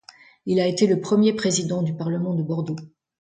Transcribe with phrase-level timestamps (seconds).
[0.47, 2.75] Il a été premier président du parlement de Bordeaux.